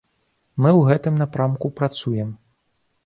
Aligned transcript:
Мы 0.61 0.71
ў 0.71 0.81
гэтым 0.87 1.21
напрамку 1.23 1.73
працуем. 1.81 2.29